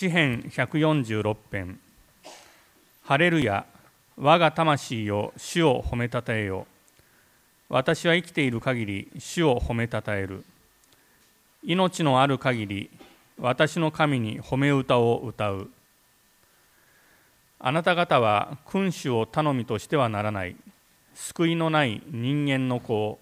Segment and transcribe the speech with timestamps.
[0.00, 1.78] 詩編146編。
[3.02, 3.66] ハレルヤ
[4.16, 6.66] 我が魂よ主を褒めたたえよ。
[7.68, 10.42] 私は生きている限り主を褒めたたえる。
[11.62, 12.90] 命のある限り
[13.38, 15.68] 私の神に褒め歌を歌う。
[17.58, 20.56] あなた方は君主を頼みとしてはならない。
[21.14, 23.18] 救いのない人間の子を。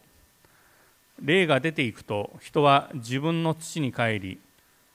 [1.21, 4.39] 霊が出ていくと人は自分の土に帰り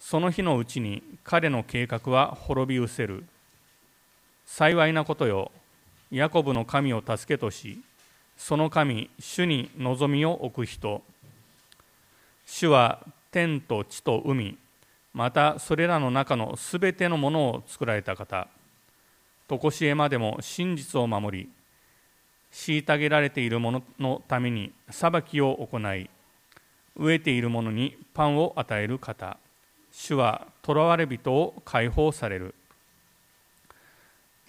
[0.06, 3.24] その日のうちに彼の計画は滅び失せる。
[4.46, 5.50] 幸いなことよ
[6.12, 7.82] ヤコブの神を助けとし
[8.36, 11.02] その神主に望みを置く人。
[12.46, 13.00] 主は
[13.32, 14.58] 天と地と海
[15.14, 18.50] またそれらの中のすべてのものを作られた方。
[19.48, 21.50] 常しえまでも真実を守り
[22.52, 26.10] 虐げられている者ののために裁きを行い
[27.00, 29.38] 飢えている者にパンを与える方。
[29.96, 32.56] 主は囚われ人を解放される。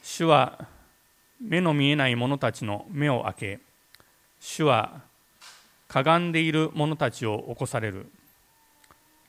[0.03, 0.67] 主は
[1.41, 3.61] 目の見えない者たちの目を開け
[4.41, 5.03] 主は
[5.87, 8.11] かがんでいる者たちを起こされる。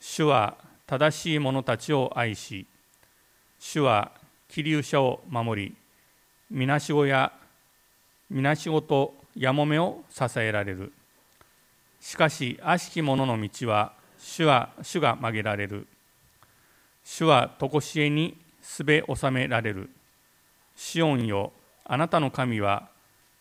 [0.00, 2.66] 主は正しい者たちを愛し
[3.58, 4.12] 主は
[4.48, 5.76] 気流者を守り
[6.50, 7.32] みなしごや
[8.30, 10.92] みなしごとやもめを支えられる。
[12.00, 15.86] しかし悪しき者の道は主は主が曲げられる。
[17.08, 19.88] 主は常しえにすべ収められる。
[20.74, 21.52] シオンよ
[21.84, 22.88] あなたの神は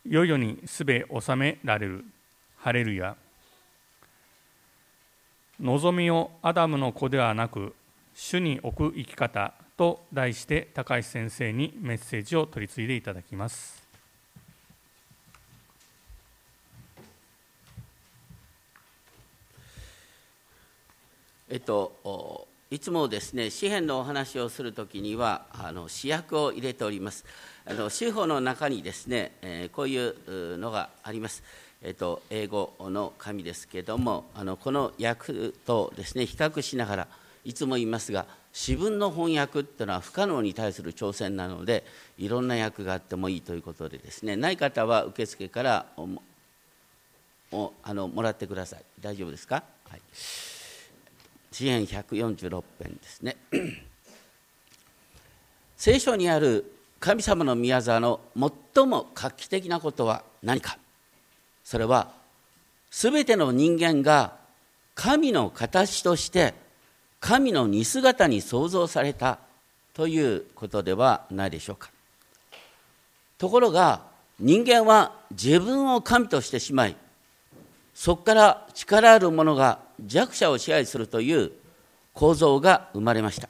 [0.08, 2.06] 世々にすべ収められる。
[2.58, 3.16] ハレルヤ。
[5.60, 7.74] 望みをアダムの子ではなく
[8.14, 13.84] 主に置く生き方と題して高橋先生にメッセージを取り継いでいただきます。
[21.50, 27.24] えっといつもですね詩篇のお話をするときにはあの主役を入れております。
[27.66, 31.42] あの司法の中にですね、えー、こういうのがあります。
[31.82, 37.08] えっと、英語の紙ですけれどもあのこの訳とですね比較しながら
[37.46, 41.86] いつも言いますが詩文の翻訳っていうのは不可能に対する挑戦なので
[42.18, 45.86] いろんな訳があってもいいということでですねない方は受付から
[47.54, 48.84] おあのもらってください。
[49.00, 50.02] 大丈夫ですか、はい、
[51.56, 53.38] 詩篇146編ですね。
[55.78, 58.20] 聖書にある神様の宮沢の
[58.76, 60.78] 最も画期的なことは何か？
[61.64, 62.12] それは
[62.92, 64.34] 全ての人間が
[64.96, 66.54] 神の形として
[67.22, 69.40] 神の似姿に創造された
[69.94, 71.90] ということではないでしょうか。
[73.38, 74.02] ところが
[74.42, 76.98] 人間は自分を神としてしまい
[77.96, 81.52] そこから力ある者が弱者を支配するという
[82.14, 83.50] 構造が生まれました。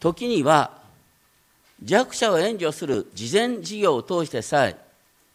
[0.00, 0.78] 時には
[1.84, 4.76] 弱者を援助する慈善事業を通してさえ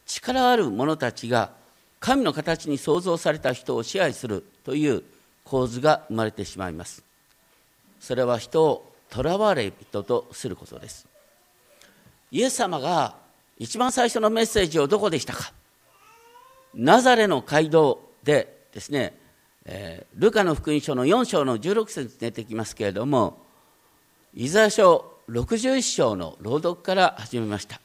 [0.06, 1.52] 力ある者たちが
[2.00, 5.04] 神の形に創造された人を支配するという
[5.44, 7.04] 構図が生まれてしまいます。
[8.00, 11.06] それは人を囚われ人とすることです。
[12.32, 13.16] イエス様が
[13.58, 15.52] 一番最初のメッセージをどこでしたか？
[16.78, 19.18] ナザレの街道でですね、
[19.66, 23.40] えー、ルカの福音書の4章の16節に出てきますけれども
[24.36, 27.82] イザヤ書61章の朗読から始めました。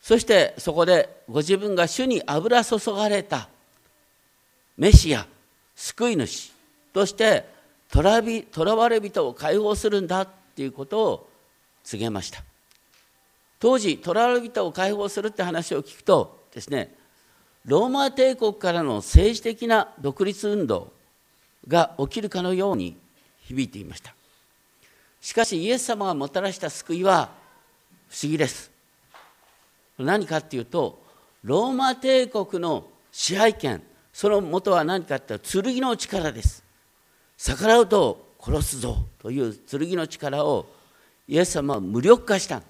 [0.00, 3.50] そしてそこでご自分が主に油注がれた
[4.78, 5.26] メシア
[5.76, 6.52] 救い主
[6.94, 7.44] として
[7.90, 8.22] とら
[8.74, 11.28] われ人を解放するんだっていうことを
[11.84, 12.42] 告げました。
[13.60, 17.01] 当時とらわれ人を解放するって話を聞くとですね
[17.64, 20.92] ローマ帝国からの政治的な独立運動
[21.68, 22.96] が起きるかのように
[23.42, 24.14] 響いていました。
[25.20, 27.30] しかしイエス様がもたらした救いは
[28.08, 28.70] 不思議です。
[29.98, 31.00] 何かっていうと
[31.44, 36.64] ローマ帝国の支配権その元は何かっていうと剣の力です。
[37.36, 40.66] 逆らうと殺すぞという剣の力を
[41.28, 42.62] イエス様は無力化した。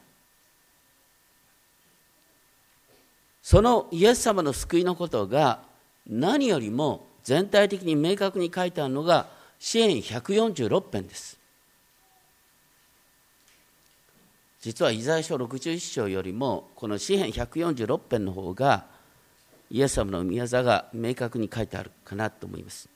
[3.43, 5.61] そのイエス様の救いのことが
[6.07, 9.27] 何よりも全体的に明確に書いてあるのが
[9.59, 11.39] 支援146編です。
[14.61, 18.87] 実はイザヤ書61章よりもこの詩篇146編の方が
[19.71, 22.89] イエス様の宮座が明確に書いてあるかなと思います。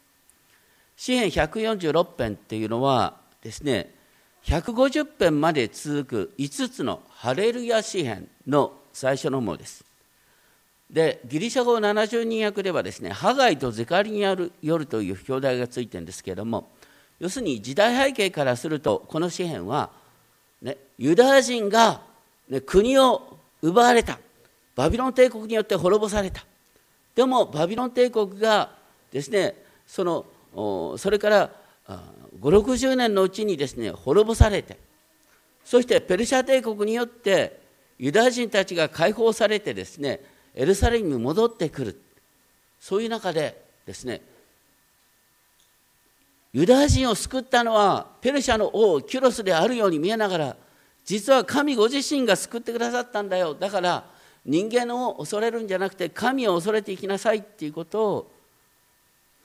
[0.97, 3.93] 詩篇146編っていうのはですね
[4.45, 9.86] 150編まで続く5つのハレルヤ詩篇の最初のものです。
[10.91, 16.71] でギリシャ語70人訳ではですねハガイとゼカリによるという表題がついてるんですけれども
[17.19, 19.91] 要するに時代背景からするとこの詩篇は、
[20.63, 22.03] ね、ユダヤ人が、
[22.49, 24.19] ね、国を奪われた。
[24.75, 26.45] バビロン帝国によって滅ぼされた。
[27.15, 28.71] でもバビロン帝国が
[29.11, 29.55] ですね
[29.87, 31.51] そのそれから
[32.41, 34.77] 560年のうちにですね滅ぼされて
[35.65, 37.59] そしてペルシャ帝国によって
[37.99, 40.21] ユダヤ人たちが解放されてですね
[40.57, 42.01] エルサレムに戻ってくる。
[42.81, 44.21] そういう中でですね
[46.53, 50.57] ユダヤ人を救ったのはペルシャの王キュロスであるように見えながら
[51.05, 53.55] 実は神ご自身が救ってくださったんだよ。
[53.55, 54.05] だから
[54.45, 58.31] 人間を恐れるんじゃなくて神を恐れていきなさいっていうことを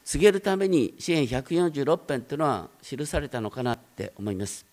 [0.04, 4.64] 告げるために詩篇146編というのは記されたのかなって思います。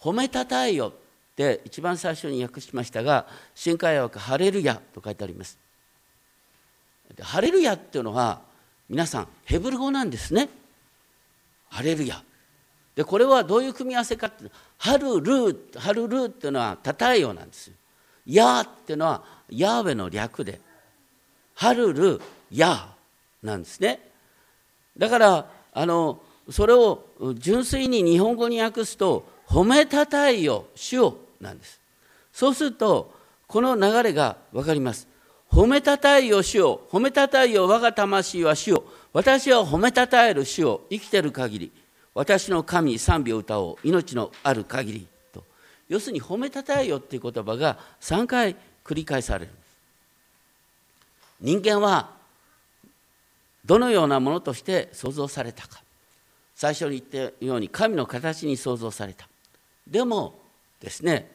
[0.00, 0.92] 褒めたたえよ。
[1.34, 3.26] って一番最初に訳しましたが
[3.56, 5.58] 新海訳ハレルヤと書いてあります。
[7.20, 8.40] ハレルヤっていうのは
[8.88, 10.48] 皆さんヘブル語なんですね。
[11.68, 12.22] ハレルヤ。
[12.94, 14.44] でこれはどういう組み合わせかって
[14.78, 17.74] ハルルーハルルーっていうのはたたえよなんですよ。
[18.26, 20.60] ヤーっていうのはヤーウェの略で
[21.56, 22.20] ハルル
[22.52, 23.98] ヤーなんですね。
[24.96, 27.04] だからあのそれを
[27.34, 31.80] 純粋に日本語に訳すと褒めたたえよ主をなんです。
[32.32, 33.14] そうすると
[33.46, 35.06] この流れが分かります。
[35.52, 41.72] 褒めたたえよ主を褒めたたえよ我が魂は主を私は褒めたたえる主を生きてる限り
[42.12, 45.44] 私の神賛美を歌おう命のある限りと。
[45.88, 49.52] 要するに褒めたたえよっていう言葉が3回繰り返される。
[51.40, 52.10] 人間は
[53.64, 55.82] どのようなものとして創造されたか。
[56.54, 59.28] 最初に言ったように神の形に創造された。
[59.86, 60.38] でも
[60.80, 61.30] ですね。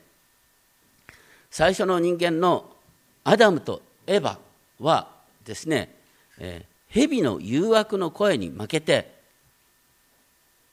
[1.51, 2.69] 最初の人間の
[3.23, 4.37] アダムとエヴァ
[4.79, 5.07] は
[5.43, 5.95] ですね、
[6.37, 9.13] えー蛇の誘惑の声に負けて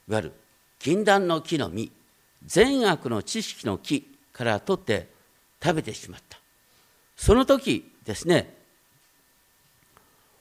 [0.08, 0.32] いわゆる
[0.78, 1.92] 禁断の木の実
[2.46, 5.08] 善悪の知識の木から取って
[5.62, 6.38] 食べてしまった。
[7.16, 8.54] その時ですね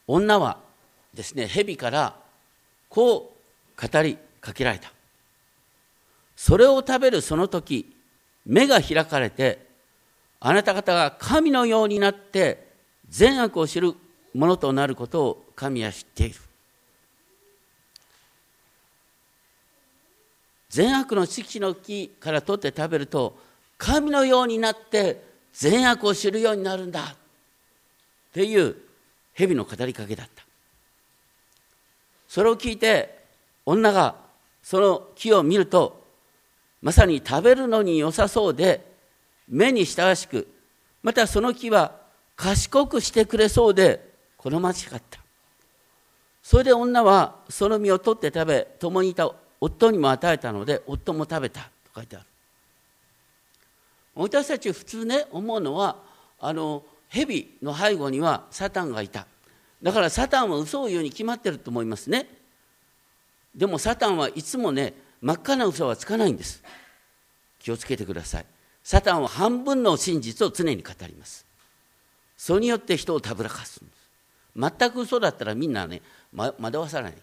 [0.07, 0.59] 女は
[1.13, 2.15] ですね蛇から
[2.89, 3.33] こ
[3.77, 4.91] う語りかけられた。
[6.35, 7.94] それを食べるその時
[8.45, 9.65] 目が開かれて
[10.39, 12.67] あなた方が神のようになって
[13.09, 13.93] 善悪を知る
[14.33, 16.35] ものとなることを神は知っている。
[20.69, 23.37] 善悪の知識の木から取って食べると
[23.77, 27.01] 神のようになって善悪を知るようになるんだ。
[27.01, 27.15] っ
[28.33, 28.75] ていう
[29.33, 30.43] 蛇の語りかけだった。
[32.27, 33.23] それを聞いて
[33.65, 34.15] 女が
[34.61, 36.04] その木を見ると
[36.85, 38.85] まさに食べるのに良さそうで
[39.47, 40.47] 目に親しく
[41.01, 41.93] またその木は
[42.35, 45.19] 賢くしてくれそうで好ましかった。
[46.43, 49.27] それで女はその実を取って食べ共にいた
[49.59, 52.25] 夫にも与えたので夫も食べたと書いてある。
[54.13, 55.95] 私たち普通ね思うのは
[56.39, 59.25] あの蛇の背後にはサタンがいた。
[59.81, 62.29] だからサタンは嘘を言うに決まってると思いますね。
[63.55, 64.93] でもサタンはいつもね
[65.25, 66.61] 真っ赤な嘘はつかないんです。
[67.57, 68.45] 気をつけてください。
[68.83, 71.47] サタンは半分の真実を常に語ります。
[72.37, 74.77] それによって人をたぶらかすんです。
[74.77, 77.13] 全く嘘だったらみんなね、ま、惑わさない。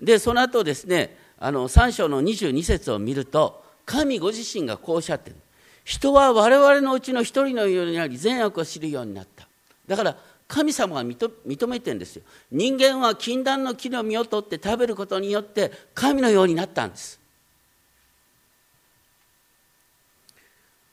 [0.00, 5.36] でその後ですねあの3章の22節を見ると神ご自身がこうおっしゃってる。
[5.84, 9.48] 人は我々のうちの一人のようになり善悪を知るようになった。
[9.88, 10.16] だから
[10.48, 12.22] 神様が認めてんですよ。
[12.52, 17.18] 人間は禁断の木の実を取って食べることによって神のようになったんです。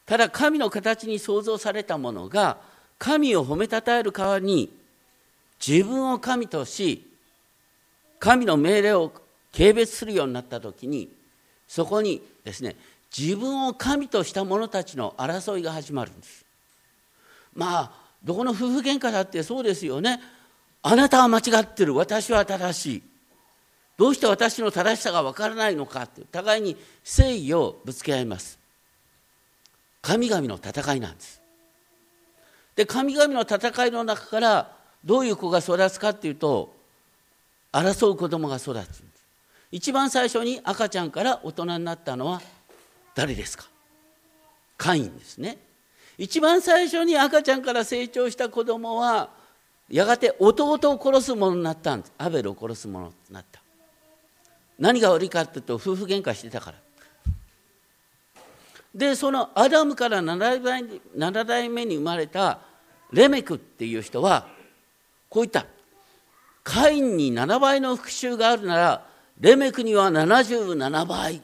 [0.05, 2.57] ただ神の形に創造されたものが
[2.97, 4.75] 神を褒めたたえる代わりに
[5.65, 7.09] 自分を神とし
[8.19, 9.13] 神の命令を
[9.55, 11.09] 軽蔑するようになった時に
[11.67, 12.75] そこにですね
[13.15, 16.43] 自分を神とした者たちの争いが始まるんです。
[17.53, 20.21] まあどこの夫婦喧嘩だってそうですよね。
[20.81, 21.95] あなたは間違ってる。
[21.95, 23.03] 私は正しい。
[23.97, 26.21] どうして私の正しさが分からないのかって。
[26.31, 28.57] 互いに誠意をぶつけ合います。
[30.01, 31.41] 神々の戦いなんです。
[32.75, 34.75] で神々の戦いの中から
[35.05, 36.73] どういう子が育つかっていうと
[37.71, 39.03] 争う子供が育つ
[39.71, 42.41] 一番最初に赤ちゃんから大人になったのは
[43.15, 43.65] 誰ですか？
[44.77, 45.57] カインですね。
[46.17, 49.29] 一番最初に赤ちゃんから成長した子供は
[49.89, 52.13] やがて弟を殺すものになったんです。
[52.17, 53.61] アベルを殺すものになった。
[54.79, 56.77] 何が悪いかっていうと夫婦喧嘩してたから。
[58.93, 62.59] でそのアダムから7代目に生まれた
[63.11, 64.47] レメクっていう人は
[65.29, 65.65] こう言った。
[66.63, 69.05] カインに7倍の復讐があるなら
[69.39, 71.41] レメクには77倍。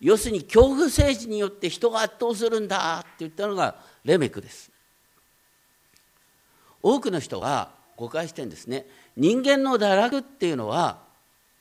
[0.00, 4.70] 要するに恐怖政治によって人が圧倒するんだって言ったのがレメクです。
[6.82, 8.86] 多くの人が誤解してるんですね。
[9.16, 11.00] 人間の堕落っていうのは、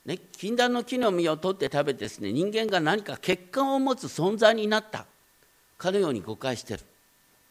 [0.06, 5.06] ね、禁断の木の実を取って食べてですね人間が何か欠陥を持つ存在になった。
[5.78, 6.80] かのように誤解してる。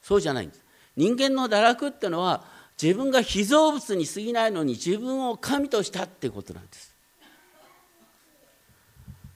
[0.03, 0.63] そうじゃないんです。
[0.97, 2.45] 人間の堕落っていうのは
[2.81, 6.88] 自分が被造物に過ぎないのに自分を神としたっていうことなんです。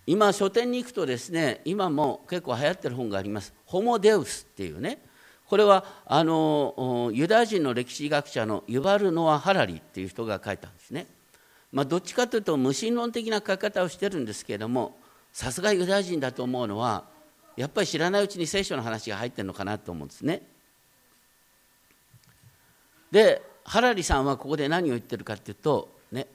[0.06, 5.00] 今書店に行くとですね今も結構流行ってる本があります「ホモ・デウス」っていうね
[5.46, 11.06] これはあのユダヤ人の歴史学者のユバル・ノア・ハラリっていう人が書いたんですね。
[11.70, 14.98] まあ、どっちかというと無神論的な書き方をしてるんですけれども
[15.32, 17.04] さすがユダヤ人だと思うのは
[17.56, 20.42] やっぱり知らないうちに聖書の話が入ってるのかなと思うんですね。
[23.10, 26.26] でハラリさんはここで何を言ってるかっていうと、ね、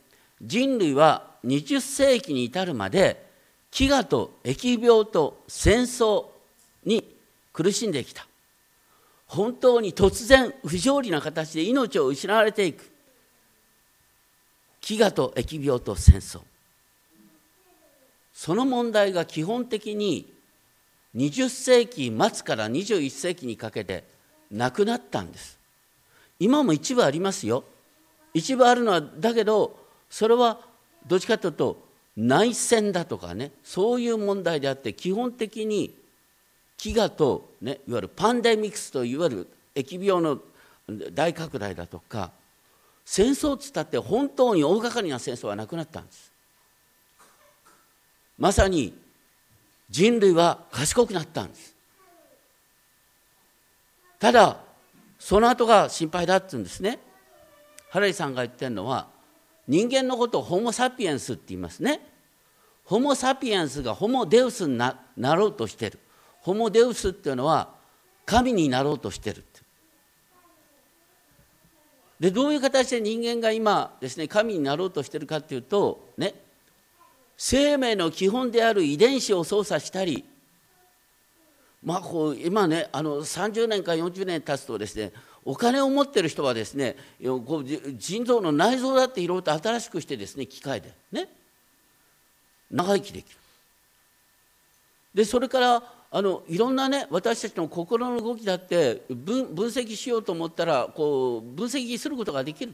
[0.41, 3.26] 人類は20世紀に至るまで
[3.77, 6.25] 飢餓と疫病と戦争
[6.84, 7.15] に
[7.53, 8.25] 苦しんできた。
[9.27, 12.89] 本当に突然不条理な形で命を失われていく。
[14.81, 16.39] 飢餓と疫病と戦争。
[18.34, 20.25] その問題が基本的に
[21.15, 24.05] 20世紀末から21世紀にかけて
[24.50, 25.60] なくなったんです。
[26.39, 27.63] 今も一部ありますよ。
[28.34, 29.77] 一部あるのはだけど
[30.10, 30.62] それは
[31.05, 31.87] どっちかというと
[32.17, 35.93] 内戦だとかねそういう問題であって基本的に
[36.79, 40.39] 飢餓と、ね、いわゆるパンデミックスといわゆる疫病の
[41.13, 42.31] 大拡大だとか
[43.05, 46.31] 戦争っつったって本当に大掛かりな戦争はなくなったんです。
[48.38, 48.93] まさに
[49.89, 51.75] 人類は賢くなったんです。
[54.19, 54.57] ただ
[55.19, 57.00] その後が心配だって言うんですね。
[57.89, 59.07] ハラリさんが言ってるのは
[59.67, 62.00] 人間のことをホモ・サピエンスって言いますね。
[62.86, 66.00] ホモ・サピエンスがホモ・デウスになろうとしてる。
[66.41, 67.69] ホモデウスっていうのは
[68.25, 69.43] 神になろうとしてる
[72.19, 76.33] でどういう形で人間が今ですね神になろうとしてるかっていうとね
[77.38, 80.25] 生命の基本である遺伝子を操作したり
[81.83, 85.12] まあこう今ねあの30年か40年経つとですね
[85.50, 86.98] お金を持ってる人はですね
[87.98, 91.30] 腎臓の内臓だっていろいろと新しくしてですね機械でね。
[92.70, 93.38] 長生きできる。
[95.13, 102.74] でそれからあのいろんなね私たちの心の動きだって分分析しようと思ったらこう分析することができる、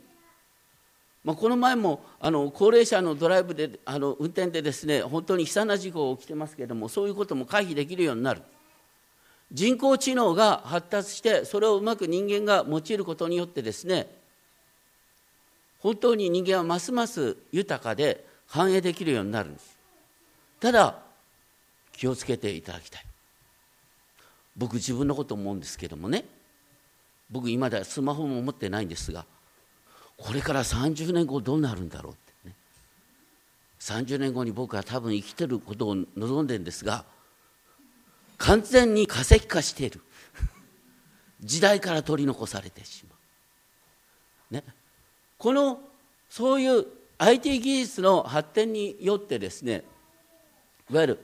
[1.24, 8.42] まあ、この前もあの高齢者のドライブであの運転でですね本当に悲惨な事故が起きてますけれどもそういうことも回避できるようになる。
[9.53, 14.07] 人工知能が発達してそれをうまく人間が用いることによってですね
[15.83, 19.77] 本当に人間はますます豊かで繁栄できるようになるんです。
[20.62, 20.95] ただ
[21.91, 23.05] 気をつけていただきたい。
[24.55, 26.24] 僕自分のこと思うんですけどもね。
[27.29, 29.25] 僕今ではスマホも持ってないんですが
[30.17, 32.55] これから30年後どうなるんだろうってね。
[33.79, 37.03] 30年後に僕は多分生きてることを望んでるんですが
[38.38, 40.02] 完全に化石化している。
[41.42, 43.16] 時代から取り残されてしま
[44.52, 44.63] う、ね、
[45.38, 45.82] この
[46.30, 46.86] そういう
[47.18, 49.84] IT 技術の発展によってですね
[50.90, 51.20] いわゆる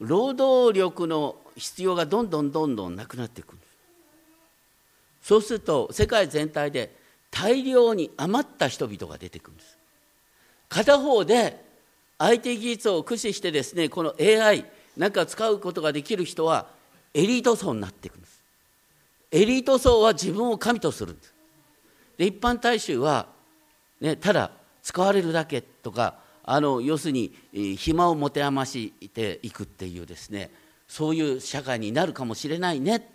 [0.00, 3.56] 労働力の必要がどんどんどんどんなくなっていく
[5.22, 6.94] そうすると世界全体で
[7.32, 9.76] 大量に余った人々が出てくるんです。
[10.68, 11.60] 片方で
[12.18, 14.64] IT 技術を駆使してですねこの AI
[14.96, 16.68] なんか使うことができる人は
[17.14, 18.42] エリート層になっていくんです。
[19.30, 21.34] エリート層は自分を神とするんです。
[22.16, 23.26] で一般大衆は、
[24.00, 24.50] ね、ただ
[24.82, 27.32] 使われるだけとかあの要するに
[27.76, 30.50] 暇を持て余していくっていうですね
[30.86, 33.12] そういう社会になるかもしれないね。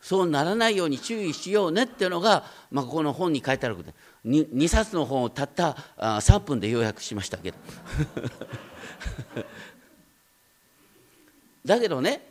[0.00, 3.92] そうならないように注意しようねっていうのが、まあ、この本に書いてあること。
[4.24, 7.56] 2, 2冊の本をたった3分で要約しましたけど。
[11.68, 12.26] だけどね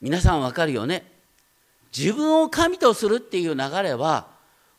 [0.00, 1.04] 皆さん分かるよね。
[1.96, 4.26] 自分を神とするっていう流れは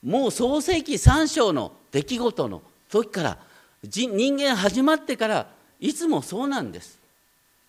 [0.04, 3.38] もう創世紀3章の出来事の時から
[3.84, 5.48] 人間始まってから
[5.80, 7.00] いつもそうなんです。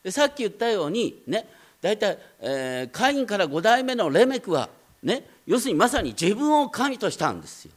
[0.02, 1.48] でさっき言ったようにね
[1.80, 4.68] 大体、えー、カインから5代目のレメクは
[5.02, 7.72] ね要するにまさに自分を神としたんですよ。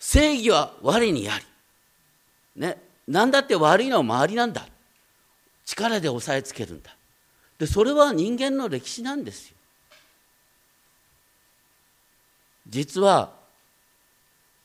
[0.00, 1.44] 正義は我にあり。
[2.56, 4.66] ね何だって悪いのは周りなんだ。
[5.64, 6.96] 力で押さえつけるんだ。
[7.58, 9.56] でそれは人間の歴史なんですよ。
[12.68, 13.32] 実は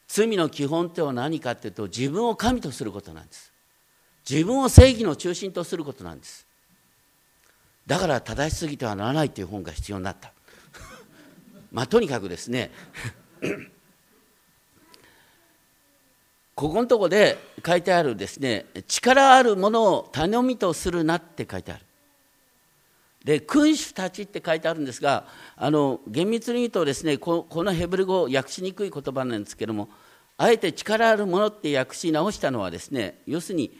[0.07, 3.51] 罪の基本っては何かっていうと自分を神とすることなんです。
[4.29, 6.45] 自分を正義の中心とすることなんです。
[7.85, 10.33] だから正しすぎてはならないという本が必要になった。
[11.71, 12.71] まあとにかくですね。
[16.59, 21.85] ここのとこで書いてあるですね力あるものを頼みとするなって書いてある。
[23.23, 25.25] で君主たちって書いてあるんですが
[25.55, 29.87] あの厳密に言うとですねこのヘブル語訳しにくい言葉なんですけども
[30.35, 33.71] あえて力あるものって訳し直したのはですね要するに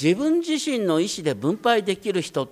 [0.00, 2.48] 自分自身の意思で分配できる人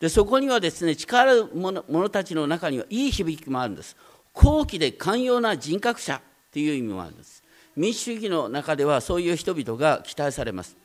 [0.00, 3.96] でそこにはですね力ある者者たちの中にはいい響きもあるんです。
[4.32, 6.20] 高貴で寛容な人格者っ
[6.50, 7.45] ていう意味もあるんです。
[7.76, 10.76] 民主主義の中ではそういう人々が期待されます。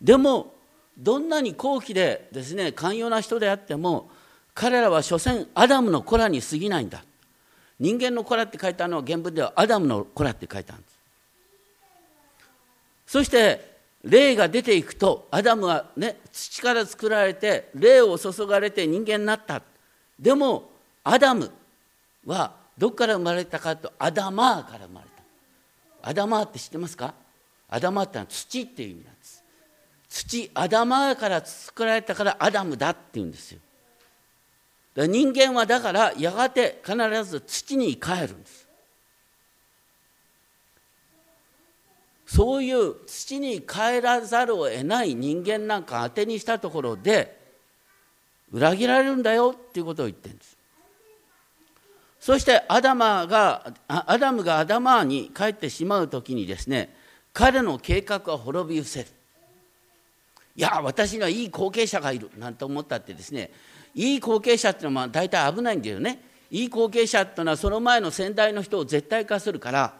[0.00, 0.54] でも
[0.96, 4.10] どんなに高貴でですね寛容な人であっても
[4.54, 7.02] 彼らは所詮アダムの子らに過ぎないんだ。
[7.80, 10.98] 人間の子らって書いたのは原文ではアダムの子らって書いたんです。
[13.06, 19.62] そして霊が出ていくとアダムはね土から作られて霊を注がれて人間になった。
[20.18, 20.70] でも
[21.04, 21.50] アダム
[22.26, 25.17] はどこから生まれたかとアダマーから生まれた。
[26.08, 27.12] アダマーって知ってますか？
[27.68, 29.44] アダマーってのは土っていう意味なんです。
[30.08, 33.60] 土アダマーから作られたからアダムだっていうんですよ。
[34.96, 38.66] 人間はだからやがて必ず土に帰るんです。
[42.24, 47.38] そういう土に帰らざるを得ない人間なんか当てにしたところで
[48.50, 50.57] 裏切られるんだよっていうことを言ってるんです。
[52.28, 56.94] そしてアダマがアダムがアダマーに帰ってしまう時にですね
[57.32, 59.10] 彼の計画は滅び失せる。
[60.54, 63.50] いや私にはいい後継者がいるなんて思ったってですね
[63.94, 66.20] いい後継者っていうのは大体危ないんだよね。
[66.50, 69.94] いい後継者っていうのはその前の先代の人を絶対化するから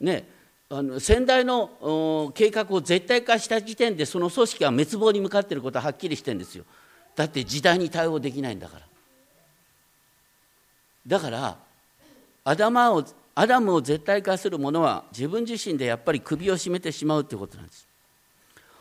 [0.00, 0.26] ね
[0.68, 6.64] あの先代の計画を絶対化した時点でその組織は滅亡に向かっていることははっきりしてるんですよ。
[7.14, 8.91] だって時代に対応できないんだから。
[11.06, 11.56] だから
[12.44, 17.88] アダマをアダムを絶対化する者は自分自身でやっぱり首を絞めてしまうということなんです。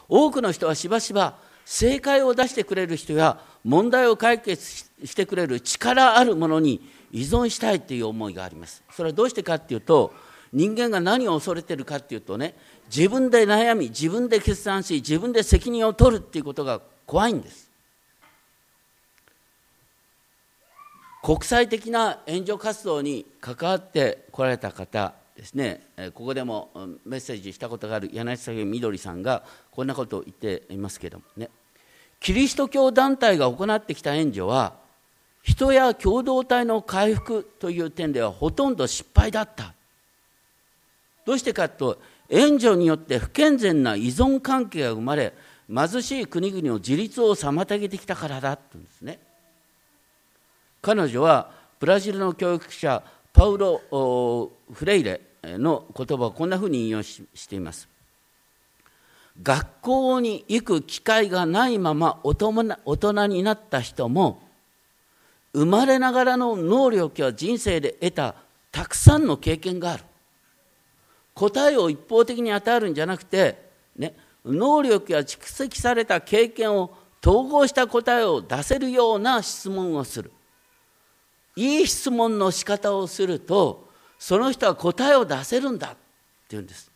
[0.09, 6.81] 多くの人はしばしば正解を出してくれる人や問題を解決してくれる力あるものに
[7.13, 8.83] 依存したいという思いがあります。
[8.91, 10.13] それはどうしてかっていうと
[10.51, 12.55] 人間が何を恐れてるかっていうとね
[12.93, 17.70] 自分で悩み自分で決断し自分で責任を取るっていうことが怖いんです。
[21.23, 25.81] 国際的な援助活動に関わってこられた方ですね。
[26.15, 26.71] ここでも
[27.05, 31.49] メッセージしたことがある柳下みどりさんがこんなことを言っていますけどもね。
[32.19, 34.73] キリスト教団体が行ってきた援助は
[35.43, 39.73] 人や共同体の回復という点ではほとんど失敗だった。
[41.25, 45.33] どうしてかと援助によって不健全な依存関係が生まれ
[45.67, 49.19] 貧しい国々の自立を妨げてきたからだって言うんですね。
[50.81, 57.87] 彼女はブラジルの教育者パウロ・フレイレの言葉をこんなふうに引用しています。
[59.41, 64.41] 学校に行く機会がないまま大人になった人も
[65.53, 68.35] 生まれながらの能力や人生で得た
[68.71, 70.03] たくさんの経験がある。
[71.33, 74.15] 答えを一方的に与えるんじゃなくて、ね、
[74.45, 76.91] 能力や蓄積された経験を
[77.25, 80.31] 統合した答えを出せるような質問をする。
[81.55, 85.97] いい質問の仕方をするとその人は答えを出せるんだって
[86.51, 86.91] 言うんです。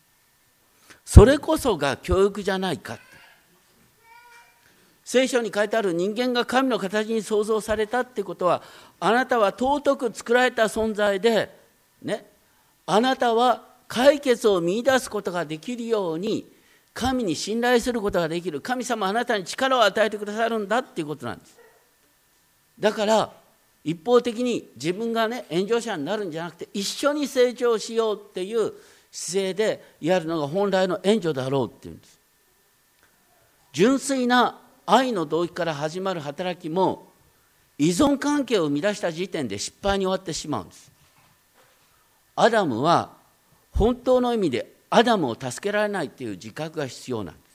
[1.03, 2.97] それこそが教育じゃないか。
[5.03, 8.63] 聖書に書いてある人間が神の形に創造されたってことは
[8.99, 11.55] あなたは尊く作られた存在で
[12.01, 12.25] ね
[12.87, 16.51] あなたは解決を見いだすことができるように
[16.93, 18.61] 神に信頼することができる。
[18.61, 21.57] 神様あなたに力を与えてくださるんだっていうことなんです。
[22.79, 23.44] だから
[23.85, 28.73] 一方的に自分がね炎上者になるんじゃなくて一緒に成長しようっていう
[29.11, 32.19] 姿勢でやるのが本来の援助だろうっていうんです。
[33.71, 37.11] 純粋な愛の動機から始まる働きも
[37.77, 40.91] 依存関係を生み出した時点で失敗に終わってしまうんです。
[42.35, 43.11] アダムは
[43.71, 47.45] 本当の意味でアダムを助けられないという自覚が必要なんです。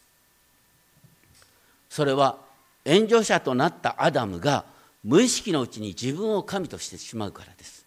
[1.97, 2.38] それは
[2.85, 4.64] 援助者となったアダムが
[5.05, 7.87] 無意識のうちに自分を神としてしまうからです。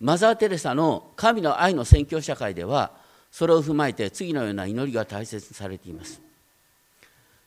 [0.00, 2.90] マザー・テレサの神の愛の宣教社会では
[3.30, 6.20] それを踏まえて次のような祈りが大切にされています。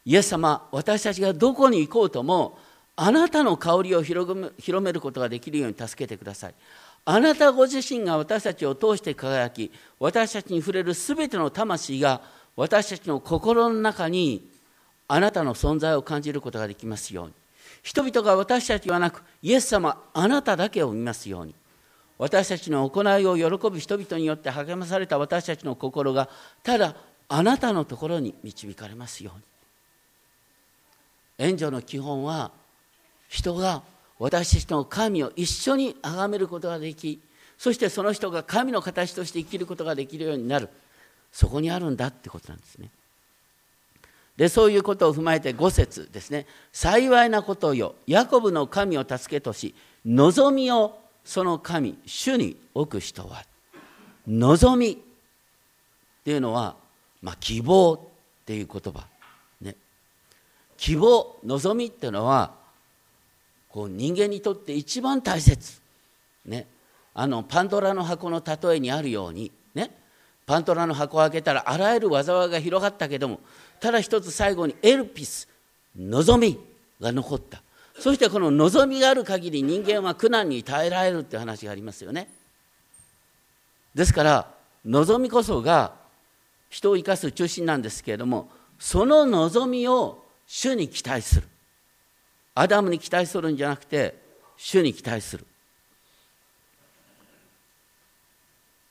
[0.06, 2.58] イエス様私たちがどこに行こうとも
[2.96, 4.34] あなたの香りを広
[4.82, 6.56] めることができるように助けてください。
[7.06, 12.22] あなたご自身が私たちを通して輝き私たちに触れるすべての魂が
[12.56, 14.48] 私たちの心の中に
[15.08, 17.34] あなたの存在を感じることができますように。
[17.88, 21.56] 人々が私たちはなくイエス様あなただけを見ますように。
[22.18, 26.28] 私たちの行いを喜ぶ人々によって励まされた私たちの心が
[26.64, 26.98] ただ
[27.30, 29.44] あなたのところに導かれますように。
[31.50, 32.52] 援助の基本は
[33.30, 33.84] 人が
[34.20, 37.22] 私たちの神を一緒に崇めることができ
[37.58, 40.68] そしてその人が神の形として生きることができるようになる。
[41.32, 42.90] そこにあるんだってことなんですね。
[44.38, 46.46] でそういうことを踏まえて5節ですね。
[46.72, 47.96] 幸いなことよ。
[48.06, 49.74] ヤコブの神を助けとし
[50.06, 53.44] 望みをその神主に置く人は。
[54.28, 54.98] 望みっ
[56.24, 56.76] ていうのは、
[57.22, 58.00] まあ、希望っ
[58.46, 59.08] ていう言葉
[59.60, 59.76] ね。
[60.78, 62.52] 希望望みっていうのは
[63.70, 65.82] こう人間にとって一番大切
[66.46, 66.68] ね。
[67.16, 69.90] あのパンドラの箱の例えにあるようにね。
[70.46, 73.42] パンドラの箱を開けたらあらゆる災いが広がったけども
[73.80, 75.48] ただ一つ最後にエルピス
[75.96, 76.60] 望み
[77.00, 77.62] が残った。
[78.00, 82.30] そしてこの望みがある限り人間は苦難に耐えられるっていう話がありますよね。
[83.96, 84.52] ですから
[84.86, 85.94] 望みこそが
[86.70, 91.48] 人を生かす中心なんですけれどもその望みを主に期待する。
[92.54, 94.16] アダムに期待するんじゃなくて
[94.58, 95.46] 主に期待する。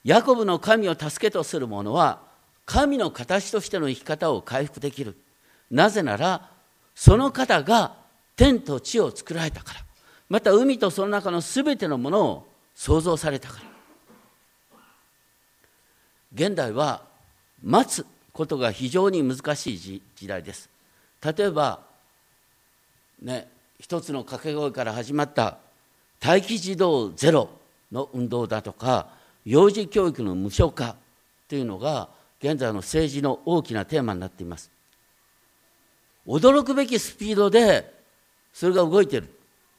[0.05, 2.26] ヤコブの神を助けとする者は
[2.67, 5.17] 神の形としての生き方を回復できる。
[5.71, 6.51] なぜなら
[6.95, 7.95] その方が
[8.35, 9.81] 天と地を作られたから。
[10.29, 13.67] また海とその中のすべてのものを創造されたから。
[16.35, 17.03] 現代は
[17.63, 20.69] 待つことが非常に難しい時代です。
[21.25, 21.81] 例えば
[23.23, 23.49] ね
[23.79, 25.59] 一つの掛け声から始まった
[26.23, 27.49] 待機児童ゼロ
[27.93, 29.09] の運動だとか
[29.45, 30.97] 幼児教育の無償化
[31.49, 32.09] というのが
[32.40, 34.70] 現在の政治の大きなテーマになっています。
[36.27, 37.92] 驚くべきスピードで
[38.53, 39.29] それが動いてる。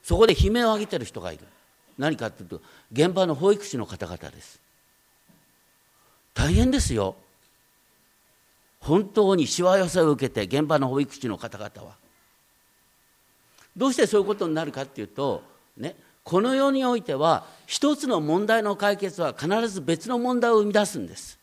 [0.04, 1.44] そこで悲鳴を上げてる人がいる。
[1.98, 4.60] 何かというと現場の保育士の方々です。
[6.34, 7.16] 大変ですよ。
[8.80, 11.96] 本当にしわ寄せを受けて現場の保育士の方々は。
[13.76, 15.44] どうしてそういうことになるかっていうと
[15.78, 21.37] ねこの世においては一つの問題の解決は必ず別の問題を生み出すんです。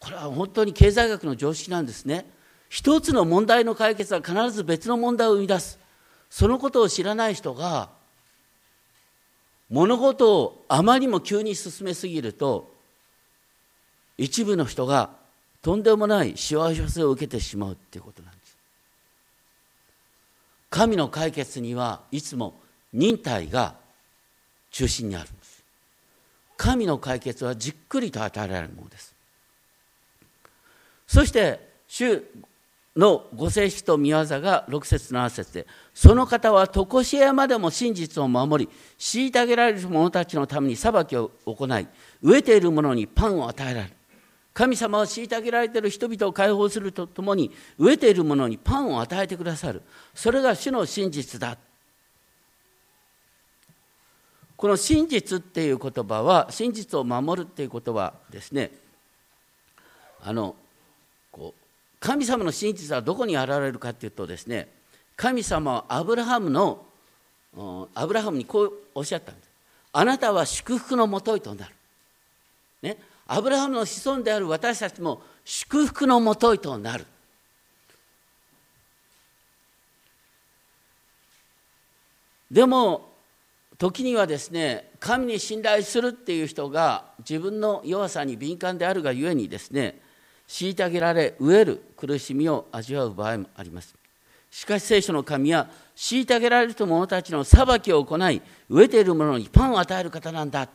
[0.00, 2.26] これは本当に経済学の常識なんですね。
[2.68, 5.78] 一つの問題の解決は必ず別の問題を生み出す。
[6.30, 7.90] そのことを知らない人が
[9.70, 12.74] 物事をあまりも急に進めすぎると
[14.16, 15.10] 一部の人が
[15.62, 18.56] とんでもない幸せを受けてしまうっていうことなんです。
[20.70, 22.60] 神の解決にはいつも
[22.92, 23.76] 忍耐が
[24.70, 25.64] 中心にあるんです。
[26.56, 29.14] 神の解決はじっくりと与えられるものです。
[31.08, 32.22] そして主
[32.94, 41.68] のご静止と見業が6節7節でその方は常しえまでも真実を守り虐げられる者たちのために裁きを行い
[42.22, 43.94] 飢えている者にパンを与えられる。
[44.52, 49.82] 神様は虐げられている人々を解放するとともに飢えている者にパンを与えてくださる。
[50.12, 51.56] それが主の真実だ。
[54.56, 58.72] この真実っていう言葉は真実を守るっていう言葉ですね。
[60.20, 60.56] あの
[61.38, 61.60] こう
[62.00, 64.68] 神様の真実はどこに現れるかというとですね
[65.16, 66.84] 神様はアブラハムの
[67.94, 69.48] アブラハムにこうおっしゃったんです。
[69.92, 71.74] あなたは祝福のもといとなる、
[72.82, 77.06] ね、アブラハムの子孫である私たちも祝福のもといとなる。
[82.50, 83.08] でも
[83.76, 90.00] 時にはですね神に信頼するっていう人が自分の弱さに敏感であるがゆえにですね
[90.48, 93.94] 虐げられ飢える苦しみを味わう場合もあります。
[94.50, 100.68] しかし聖書の神は虐げられる者たちの裁きを行い飢えている者にパンを与える方なんだ、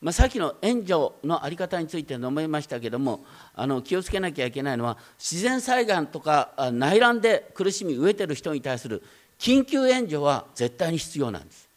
[0.00, 3.24] まあ、さっきの援助の在り方について述べましたけども
[3.54, 9.02] あの気をつけなきゃいけないのは自然災害とか内乱で苦しみ飢えている人に対する
[9.38, 11.68] 緊急援助は絶対に必要なんです。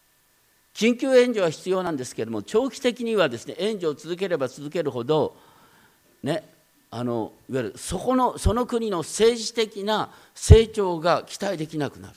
[0.74, 5.38] 緊急援助は必要なんですけれども長期的にはですね援助を続ければ続けるほど
[6.22, 6.55] ね
[6.98, 12.14] あのいわゆるそこのその国の政治的な成長が期待できなくなる。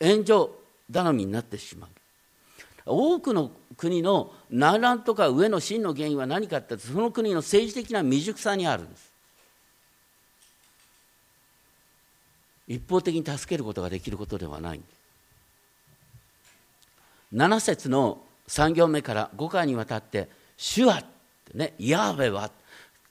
[0.00, 0.50] 援助
[0.92, 1.90] 頼みになってしまう。
[2.84, 9.12] 多くの国の内乱とか上の真の原因は何かってその国の政治的な未熟さにあるんです。
[12.66, 14.80] 一方的に助けることができることではない。
[17.32, 21.04] 7節の3行目から5回にわたって「主は」っ
[21.52, 22.50] てね「ヤーベは」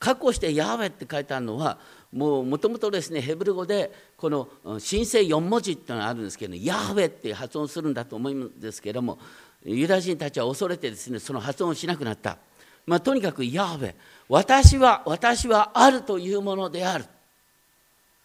[0.01, 1.77] 過去してヤーベって書いてあるのは
[2.11, 9.19] もともとですねヘブル語でこの神聖4文字っていうのがあるんですけど、ヤーベって発音するんだと思うんですけども
[9.63, 12.39] ユダヤ人たちは恐れてですねその発音をしなくなった、
[12.87, 13.95] まあ、とにかくヤーベ
[14.27, 17.05] 私は私はあるというものである。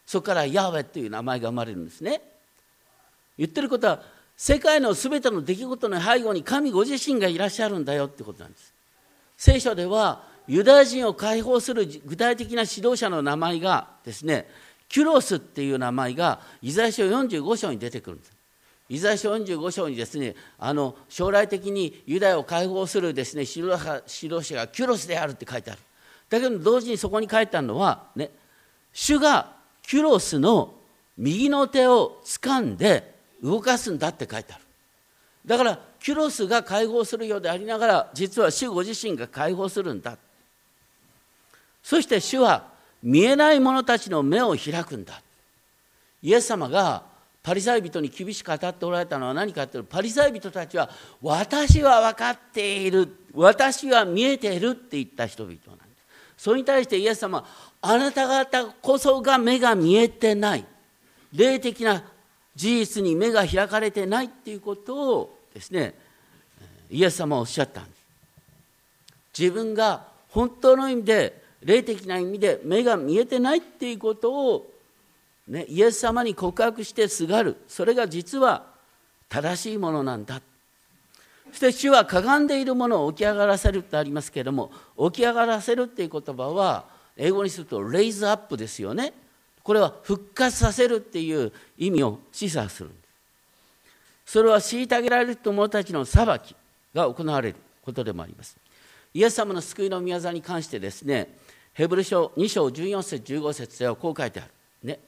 [0.07, 2.23] そこからヤーベという名前が生まれるんですね。
[3.37, 4.01] 言ってることは
[4.35, 8.73] 世界のすべての出来事の背後に神ご自身がいらっしゃるんだよってことなんです。
[9.37, 14.49] 聖書ではユダヤ人を解放する具体的な指導者の名前がですね
[14.89, 18.33] キュロスっていう名前がイザヤ書45章に出てくるんです。
[18.89, 25.81] イザヤ書45章にですねあの将来的にユダヤを解放するですね指導者がキュロスであるって書いてある。
[26.29, 28.31] だけど同時にそこに書いてあるのはね
[28.93, 30.75] 主がキュロスの
[31.19, 34.63] 右の手を掴んで動かすんだって書いてある。
[35.45, 40.17] だからキュロスが解放するようでありながら実は主ご自身が解放するんだ
[41.87, 42.65] そして主は
[43.01, 45.23] 見えない者たちの目を開くんだ。
[46.21, 47.05] イエス様が
[47.45, 50.91] パリサイ人に厳しく語っておられたのは何かというとパリサイ人たちは
[51.23, 55.85] 私は分かっている私は見えているって言った人々なんで
[56.37, 56.43] す。
[56.43, 57.45] それに対してイエス様は
[57.81, 60.65] あなた方こそが目が見えてない。
[61.33, 62.03] 霊的な
[62.57, 65.95] 事実に目が開かれてないっていうことをですね
[66.91, 68.03] イエス様はおっしゃったんです。
[69.39, 74.73] 自分が本当の意味で霊的な意味で目が見えてないっていうことを、
[75.49, 77.57] ね、イエス様に告白してすがる。
[77.67, 78.67] それが実は
[79.29, 80.41] 正しいものなんだ。
[81.51, 84.71] そして主はかがんでいるものを起き上がらせるってありますけれども
[85.11, 86.85] 起き上がらせるっていう言葉は
[87.17, 89.13] 英語にするとレイズアップですよね。
[89.65, 92.91] これは復活させるっていう意味を示唆する
[94.25, 96.55] それは虐げられる者たちの裁き
[96.95, 98.57] が行われることでもあります。
[99.13, 101.29] イエス様の救いの宮沢に関してですね
[101.77, 104.51] ヘブル書2章14節15節ではこう書いてある。
[104.83, 104.99] ね、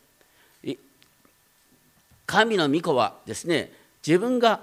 [2.27, 3.73] 神の御子はですね
[4.07, 4.61] 自分が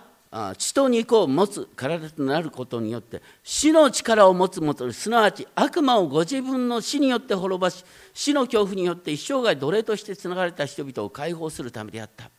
[0.55, 12.29] 血と肉を持つ体となることによって死の力を持つもとすなわち悪魔をご自分の死によって滅ばし死の恐怖によって一生涯奴隷としてつながれた人々を解放するためであった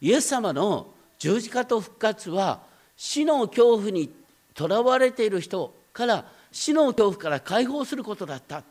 [0.00, 0.88] イエス様の
[1.20, 2.60] 十字架と復活は
[2.96, 4.10] 死の恐怖に
[4.54, 8.62] とらわれている人から死の恐怖から解放することだった。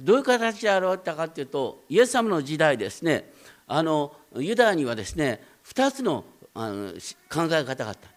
[0.00, 3.30] どういう形で現れたかというとイエス様の時代ですね。
[3.66, 6.92] あのユダヤにはですね2つのあの
[7.30, 8.08] 考え方があった。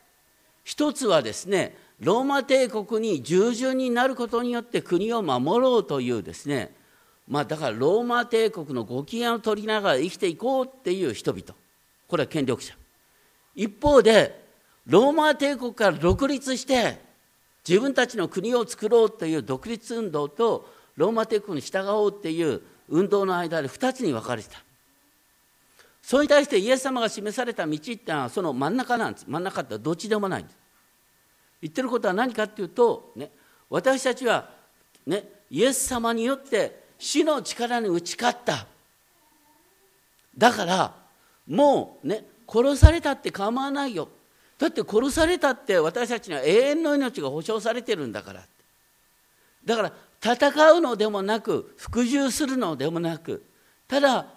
[0.63, 6.73] 一つはですねローマ帝国に従順になることによって国を守ろうというですね。
[7.27, 11.43] まあだからローマ帝国のご機嫌を取りながら生きていこうっていう人々。
[12.07, 12.75] これは権力者。
[13.55, 14.43] 一方で
[14.85, 17.04] ローマ帝国から独立して
[17.67, 24.63] 自分たちの国を作ろうという独立運動とローマ帝国に従おうっていう運動の間で2つに分かれてた。
[26.01, 29.25] それに対してイエス様が示された道っていうのはその真ん中なんです。
[29.27, 30.57] 真ん中ってどっちでもないんです。
[31.63, 33.31] 言ってることは何かっていうと、ね、
[33.71, 34.49] 私たちは、
[35.07, 38.67] ね、イエス様によって死の力に打ち勝った。
[40.37, 40.93] だから
[41.47, 44.09] もうね殺されたって構わないよ。
[44.57, 48.43] だって殺されたって私たちには永遠の命が保証されてるんだから。
[49.65, 53.43] だから戦うのでもなく服従するのでもなく
[53.87, 54.27] ただ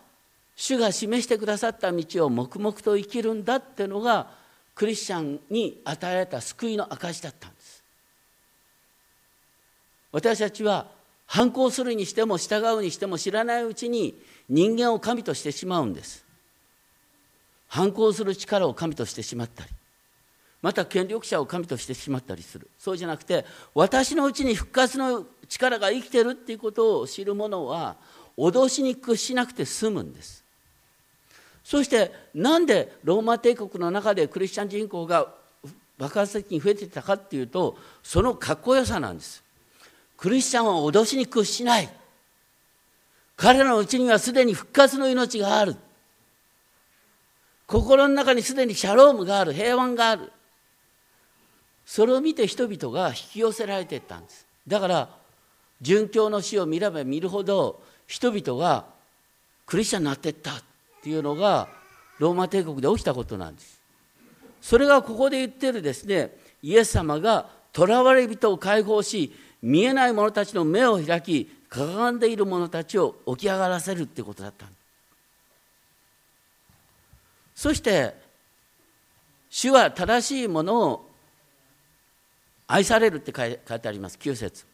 [0.57, 4.31] 主が示してくださった道を黙々と生きるんだっていうのが
[4.75, 7.85] クリスチャンに与えられた救いの証だったんです。
[10.11, 10.87] 私たちは
[11.27, 16.25] 反抗するにしても従うにしても知らないうちに人間を神としてしまうんです。
[17.69, 19.71] 反抗する力を神としてしまったり。
[20.61, 22.69] また権力者を神としてしまったりする。
[22.79, 23.45] そうじゃなくて
[23.75, 27.97] 私のうちに復活の力が生きてるっていうことを知る者は
[28.37, 30.45] 脅しに屈しなくて済むんです。
[31.63, 35.29] そしてなんでローマ帝国の中でクリスチャン人口が
[35.99, 39.45] 爆発的に増えてたかっていうとそのかっこよさなんです。
[40.17, 41.89] クリスチャンは脅しに屈しない。
[43.37, 45.77] 彼らのうちにはすでに復活の命がある。
[47.69, 49.53] 心の中にすでにシャロームがある。
[49.53, 50.33] 平安がある。
[51.89, 54.45] それを見て人々が引き寄せられていったんです。
[54.67, 55.09] だから
[55.81, 58.85] 殉教の死を見れば見るほど人々が
[59.65, 60.63] クリスチャンになっていったっ
[61.03, 61.67] ていうのが
[62.19, 63.81] ローマ帝国で起きたことなんです。
[64.61, 74.67] それがここで言ってるですねイエス様が囚われ人を解放し見えない者たちの目を開きかがんでいる者たちを起き上がらせるってことだった
[77.55, 78.15] そして
[79.49, 81.08] 主は正しいものを
[82.69, 84.19] 愛されるって書いてあります。
[84.21, 84.65] 9節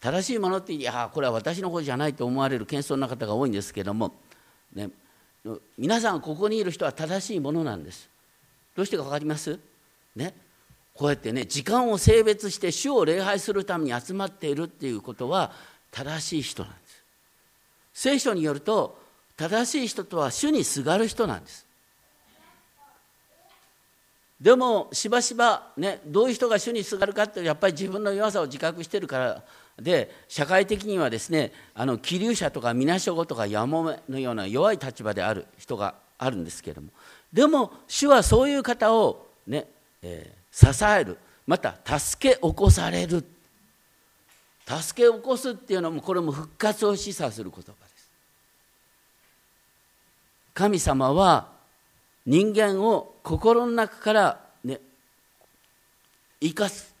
[0.00, 4.14] 正しいものっていやこれは私のことじゃないと思われる謙遜な方が多いんですけども、
[4.72, 4.88] ね、
[5.76, 8.08] 皆さんここにいる人は正しいものなんです。
[8.74, 9.58] どうしてか分かります？
[10.16, 10.34] ね。
[10.94, 15.52] こうやってね時間を性別して主を礼拝するために集まっているっていうことは
[15.90, 17.02] 正しい人なんです。
[17.92, 18.98] 聖書によると
[19.36, 21.66] 正しい人とは主にすがる人なんです。
[24.40, 29.44] でもしばしばねどういう人が主にすがるかってやっぱり自分の弱さを自覚してるから。
[29.80, 36.88] で社会的にはですねあの気流者とかみなしょごとかやもめのような弱い立場である人があるんですけれども。
[37.32, 39.66] でも主はそういう方をね、
[40.02, 41.16] えー、支える。
[41.46, 43.24] また助け起こされる。
[44.66, 48.10] 助け起こすっていうのもこれも復活を示唆する言葉です。
[50.54, 51.59] 神様は
[52.26, 54.80] 人間を心の中からね
[56.40, 56.94] 生かす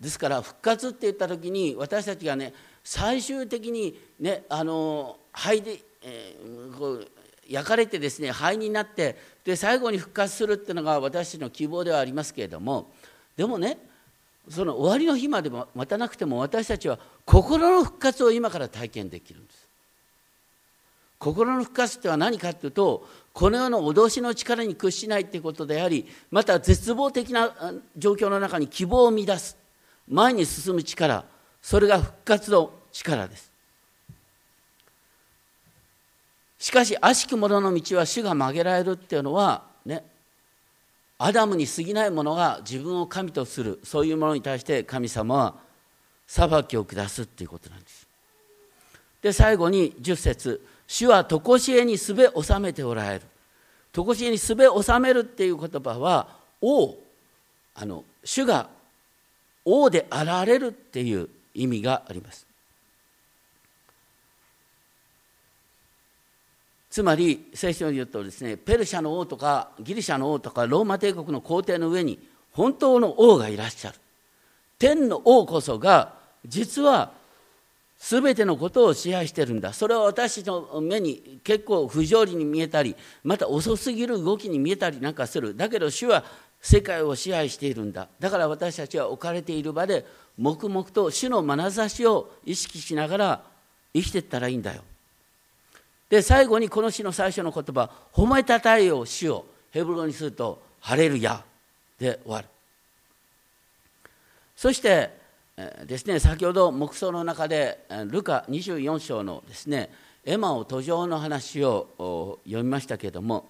[0.00, 2.52] ですから復活って言った時に私たちがね
[2.84, 7.08] 最終的にねあの灰で、えー、こう
[7.48, 12.90] 焼かれてですね灰になってで最後に復活するっていうのが私たちの希望ではありますけれども
[13.36, 13.78] でもね
[14.48, 19.65] その終わりの日までも待たなくても私たちは心の復活を今から体験できるんです。
[21.18, 27.54] 心の復活っては何かっていうとこの世の脅しの力に屈しないっていうことでありまた絶望的な
[27.96, 29.56] 状況の中に希望を見出す。
[30.08, 31.24] 前に進む力。
[31.60, 33.50] それが復活の力です。
[36.58, 40.02] しかし悪しき者の道は主が曲げられるっていうのはね
[41.18, 43.80] アダムに過ぎない者が自分を神とする。
[43.82, 45.54] そういうものに対して神様は
[46.26, 48.06] 裁きを下すっていうことなんです。
[49.22, 50.66] で最後に10節。
[50.86, 53.22] 主は常しえにすべ収めておられる。
[53.92, 56.28] 常しえにすべ収めるっていう言葉は
[56.60, 56.94] 王
[57.74, 58.68] あの主が
[59.64, 62.46] 王であられるっていう意味があります。
[66.90, 72.18] つまり聖書に言うとですねペルシャの王とかギリシャの王とかローマ帝国の皇帝の上に
[72.52, 73.98] 本当の王がいらっしゃる。
[74.78, 76.14] 天の王こそが
[76.46, 77.12] 実は
[77.98, 79.72] 全てのことを支配してるんだ。
[79.72, 85.56] それは私の目に結構不条理に見えたりまた遅すぎる動きに見えたりなんかする。
[85.56, 86.24] だけど主は
[86.60, 88.08] 世界を支配しているんだ。
[88.20, 90.06] だから私たちは置かれている場で
[90.36, 93.42] 黙々と主の眼差しを意識しながら
[93.94, 94.82] 生きていったらいいんだよ。
[96.08, 101.42] で最後にこの詩の最初の言葉「褒めたたえよ主を」ヘブロにすると「晴れるや」
[101.98, 102.48] で終わる。
[104.54, 105.10] そして
[105.86, 109.90] ですね先ほど黙想の中でルカ24章のですね
[110.24, 113.46] エマオ途上の話を読みましたけれども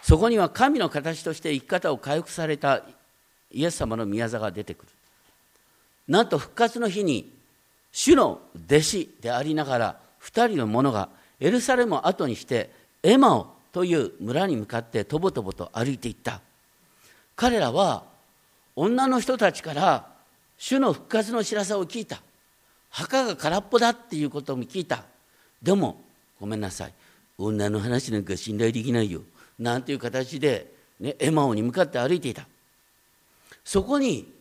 [0.00, 2.82] そこには神の形として生き方を回復された
[3.50, 4.88] イエス様の宮座が出てくる。
[6.08, 7.30] なんと復活の日に
[7.92, 12.70] 主の弟子でありながら2人の者がエルサレムを後にして
[13.02, 16.40] エマオという村に向かってとぼとぼと歩いていった。
[17.36, 18.04] 彼らは
[18.74, 20.11] 女の人たちから
[20.62, 22.22] 主の復活の知らせを聞いた。
[22.88, 25.02] 墓が空っぽだっていうことも聞いた。
[25.60, 26.00] でも
[26.38, 26.92] ごめんなさい。
[27.36, 29.22] 女の話なんか信頼できないよ。
[29.58, 32.46] なんていう形で、ね、エマオに向かって歩いていた。
[33.64, 34.32] そこに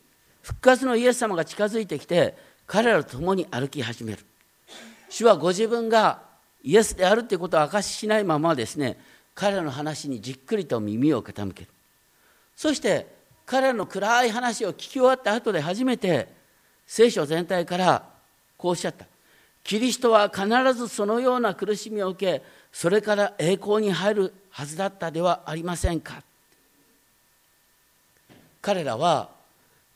[0.44, 2.36] 復活のイエス様が近づいてきて
[2.68, 4.20] 彼らと共に歩き始める。
[5.10, 6.22] 主はご自分が
[6.64, 9.00] イエスであるということを明かししないままですね
[9.34, 11.68] 彼らの話にじっくりと耳を傾ける。
[12.56, 13.21] そして
[13.52, 16.30] 彼らの暗い話を聞き終わった後で初めて
[16.88, 18.06] 聖書全体から
[18.56, 19.06] こうおっしゃった。
[19.62, 26.24] キリストは必ずそのような苦しみを受けそれから栄光に入るはずだったではありませんか。
[28.62, 29.32] 彼らは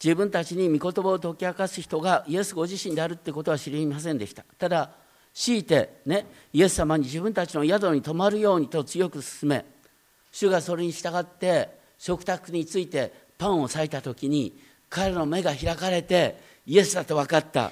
[0.03, 4.43] 自分たちに御言葉を解き明かす人がイエスご自身であるってことは知りませんでした。
[4.59, 4.89] ただ
[5.33, 9.63] 強いてねイエス様に自分たちの宿に泊まるようにと強く勧め
[10.29, 14.53] 主がそれに従って食卓についてパンを裂いた時に
[14.89, 17.71] 彼の目が開かれてイエスだと分かった。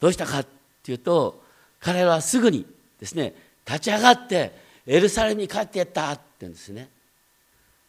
[0.00, 0.46] どうしたかっ
[0.82, 1.42] ていうと
[1.80, 2.66] 彼はすぐに
[3.00, 3.34] ですね
[3.66, 4.52] 立ち上がって
[4.86, 6.88] エルサレムに帰っていったって言うんですね。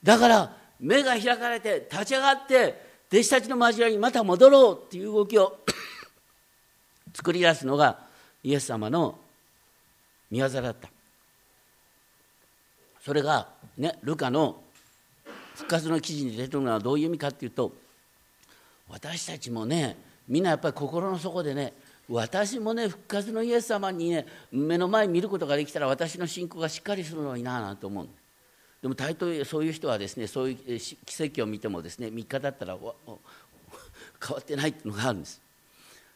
[0.03, 5.59] だから目が開かれて立ち上がって弟子たちの交わりにまた戻ろうっていう動きを
[7.13, 7.99] 作り出すのが
[8.43, 9.17] イエス様の
[10.31, 10.89] 御業だった。
[13.03, 14.61] それがねルカの
[15.57, 17.73] 復活の記事に出てるのはどういう意味かっていうと
[18.87, 19.97] 私たちもね
[20.27, 21.73] みんなやっぱり心の底でね
[22.07, 28.07] 私もね復活のイエス様にね目の前見ることができたら私の信仰がしっかりするのにななんて思う
[28.83, 32.77] でも大抵そういう人はですねそういう奇跡を見てもですね3日だったら
[34.23, 35.41] 変わってないっていうのがあるんです。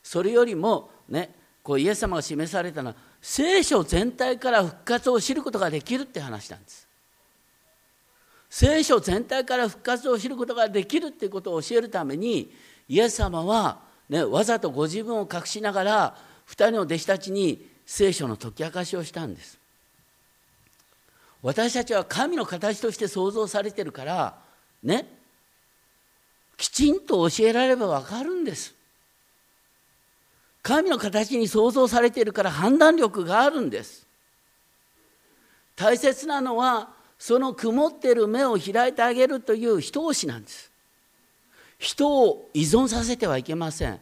[0.04, 1.34] それよりもね
[1.64, 6.91] こうイエス様が示されたのは聖書全体から復活を知ることができるって話なんです。
[8.54, 12.52] 聖書全体から復活を知ることができるっていうことを教えるために
[12.90, 13.80] イエス様は、
[14.10, 16.18] ね、わざとご自分を隠しながら
[16.50, 19.58] 2人の弟子たちに聖書の解き明かしをしたんです。
[21.42, 24.38] 私たちは神の形として創造されてるから
[24.84, 25.08] ね
[26.58, 28.76] きちんと教えられれば分かるんです。
[30.62, 34.06] 神の形に創造されているから判断力があるんです。
[35.78, 40.72] 大切なのはその曇ってる目を開いてあげるという人押しなんです。
[41.78, 44.00] 人を依存させてはいけません。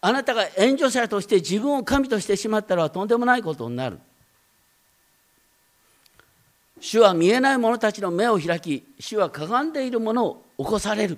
[0.00, 4.00] あなたが援助者として自分を神としてしまったらとんでもないことになる。
[6.80, 11.16] 主は見えない者たちの目を開き主はかがんでいる者を起こされる。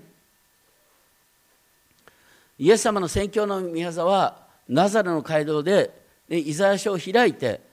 [2.59, 4.37] イエス様の宣教の宮沢は
[4.69, 5.91] ナザレの街道で
[6.29, 7.72] イザヤ書を開いて、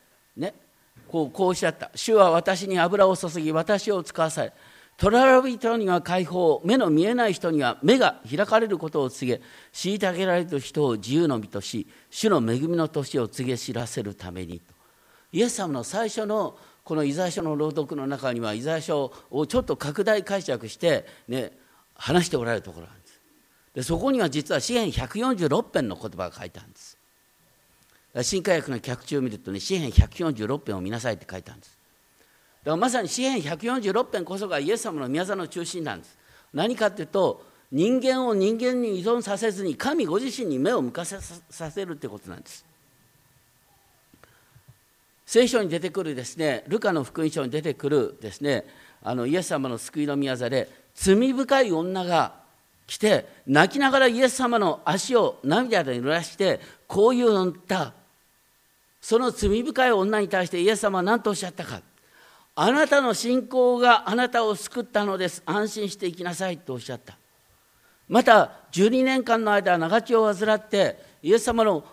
[1.09, 4.53] こうこうおっしゃった「主は私に油を注ぎ私を使わされ
[4.99, 9.41] 囚われ人には解放目の見えない人には目が開かれることを告げ
[9.73, 14.73] 虐げられる人を自由の身とし主の恵みの年を告げ知らせるために」と
[15.31, 21.51] イエス様の最初のこのイザヤ書の朗読の中にはイザヤ書をちょっと拡大解釈して、ね、
[21.93, 23.21] 話しておられるところなんです。
[23.75, 26.88] でそこには実は詩篇146編の言葉が書いてあるんです。
[28.23, 31.77] 新科学の脚注を見るとね詩篇146編を見なさいって書いてあるんです。
[32.63, 36.17] だからまさに詩篇146編こそがイエス様の宮座の中心なんです。
[36.53, 41.17] 何かっていうと人間を人間に依存させずに神ご自身に目を向かせ
[41.49, 42.65] させるってことなんです。
[45.29, 48.65] 聖書に出てくるですねルカの福音書に出てくるですね
[49.03, 52.33] あのイエス様の救いの宮座で罪深い女が
[52.87, 57.93] 来て泣きながらイエス様の足を涙で濡らしてこういうのった。
[59.01, 61.81] その罪深い女に対してイエス様は何とおっしゃったか。
[62.55, 65.41] あなたの信仰があなたを救ったのです。
[65.45, 67.17] 安心していきなさいとおっしゃった。
[68.07, 71.85] また12年間の間長血を患ってイエス様の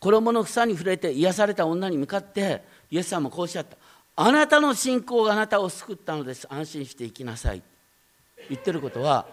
[0.00, 3.76] 衣の房に触れて癒された女に向かってイエス様もこうおっしゃった。
[4.16, 6.46] あなたの信仰があなたを救ったのです。
[6.50, 7.62] 安心して生きなさい。
[8.50, 9.26] 言ってることは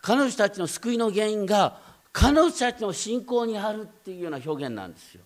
[0.00, 1.78] 彼女たちの救いの原因が
[2.12, 5.20] 彼女たちの信仰にあるっていうような表現なんですよ。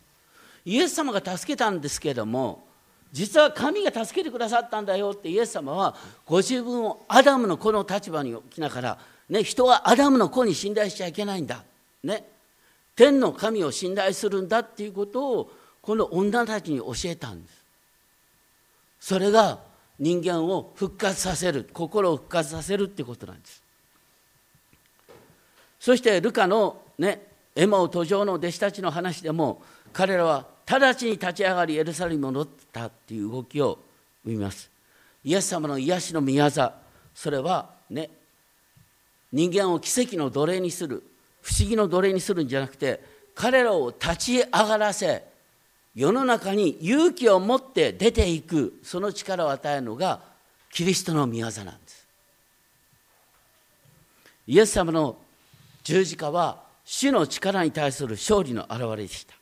[0.65, 2.65] イエス様が助けたんですけれども
[3.13, 5.97] 実は神が助けてくださったんだよってイエス様は
[6.27, 8.99] ご自分をアダムの子の立場に置きながら、
[9.29, 11.65] ね、人はアダムの子に信頼しちゃいけないんだ、
[12.05, 12.25] ね、
[12.95, 15.51] 天の神を信頼するんだっていうことを
[15.83, 17.61] この女たちに教えたんです。
[19.01, 19.59] それが
[19.99, 23.63] 人間を復活させる心を復活させるっていうことなんです。
[25.81, 29.63] そしてルカのねエマオ途上の弟子たちの話でも
[29.93, 33.79] 彼らは直ちに立ち上がりエルサレムに戻ったっていう動きを
[34.25, 34.71] 見ます。
[35.25, 36.73] イエス様の癒しの宮座
[37.15, 38.09] それはね
[39.33, 41.03] 人間を奇跡の奴隷にする
[41.43, 43.01] 不思議の奴隷にするんじゃなくて
[43.35, 45.25] 彼らを立ち上がらせ
[45.95, 50.21] 世の中に勇気を持って出ていくその力を与えるのが
[50.73, 52.07] キリストの御業なんです。
[54.47, 55.17] イエス様の
[55.83, 59.40] 十字架は主の力に対する勝利の表れでした。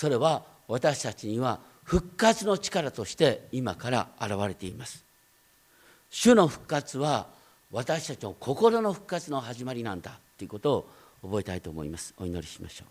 [0.00, 5.04] それは私たちには復活の力として今から現れています。
[6.08, 7.26] 主の復活は
[7.70, 10.90] 私たちの心の復活の始まりなんだということを
[11.20, 12.14] 覚えたいと思います。
[12.16, 12.88] お祈りしましょう。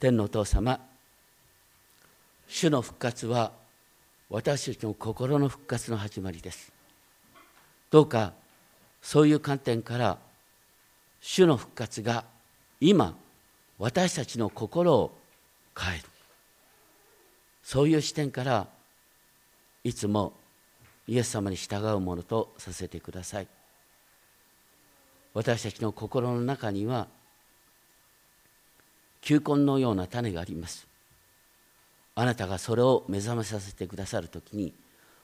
[0.00, 0.80] 天のお父様
[2.48, 3.52] 主の復活は
[4.30, 6.72] 私たちの心の復活の始まりです。
[7.88, 8.32] どうか
[9.00, 10.18] そういう観点から
[11.20, 12.24] 主の復活が
[12.80, 13.14] 今
[13.78, 15.19] 私たちの心を
[15.80, 16.04] 変える。
[17.62, 18.66] そういう視点から
[19.84, 20.32] いつも
[21.06, 23.48] イエス様に従うものとさせてください。
[25.32, 27.06] 私たちの心の中には
[29.20, 30.86] 球根のような種があります。
[32.14, 34.74] あなたがそれを目覚めさせてくださるときに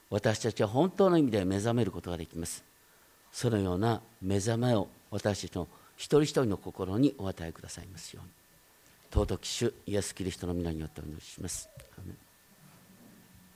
[0.09, 2.63] 私たちは本当の意味で目覚めることができます。
[3.31, 8.36] そのような目覚めを私たちの一人一人の心にお与えくださいますように。
[9.11, 11.69] 尊き主イエス・キリストの皆によってお祈りします。